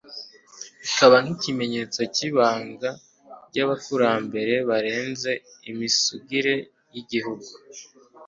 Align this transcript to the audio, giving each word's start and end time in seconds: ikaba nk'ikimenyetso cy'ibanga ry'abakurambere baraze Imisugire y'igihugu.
ikaba 0.87 1.15
nk'ikimenyetso 1.23 1.99
cy'ibanga 2.15 2.89
ry'abakurambere 3.49 4.55
baraze 4.69 5.33
Imisugire 5.71 6.53
y'igihugu. 6.93 7.49